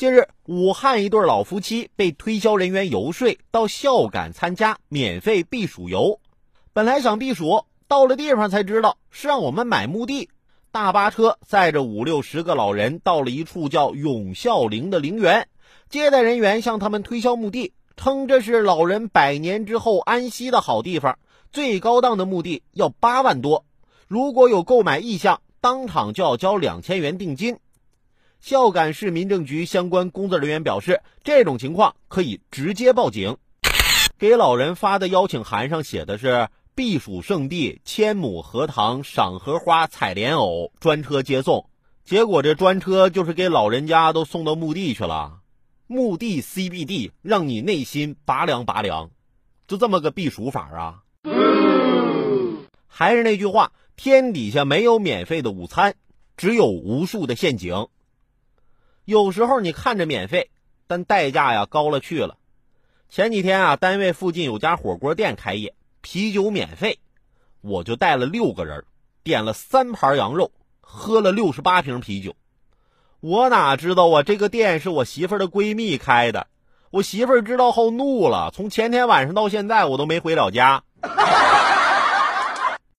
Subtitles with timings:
[0.00, 6.20] 近日，武汉一对老夫妻被推销人员游说到孝感参加免费避暑游，
[6.72, 10.30] 本来想避暑，到了地方才知道是让我们买墓地。
[10.72, 15.46] 大巴车载着五六十个老人到了一处叫永孝陵的陵园，
[15.90, 21.18] 接待人员向他们推销墓地，称这是老人百年之后安息的好地方，
[21.52, 23.66] 最高档的墓地要八万多，
[24.08, 27.58] 如果有购买意向，当场就要交两千元定金。
[28.40, 33.36] 孝感市民政局相关工作人员表示，这种情况可以直接报警。
[34.18, 41.66] 给老人发的邀请函上写的是避暑圣地，千亩荷塘，赏荷花，采莲藕，专车接送。
[42.02, 45.40] 结果这专车就是给老人家都送到墓地去了，
[45.86, 49.10] 墓地 CBD 让你内心拔凉拔凉，
[49.68, 51.02] 就这么个避暑法啊！
[52.86, 55.94] 还是那句话，天底下没有免费的午餐，
[56.38, 57.86] 只有无数的陷阱。
[59.10, 60.50] 有时候你看着免费，
[60.86, 62.36] 但代价呀高了去了。
[63.08, 67.00] 前几天啊，单位附近有家火锅店开业，啤酒免费，
[67.60, 68.84] 我就带了六个人，
[69.24, 72.36] 点了三盘羊肉，喝了六十八瓶啤酒。
[73.18, 76.46] 我哪知道啊，这个店是我媳妇的闺蜜开的。
[76.92, 80.84] 我媳妇知道后怒了，从前天晚上到现在我都没回了家。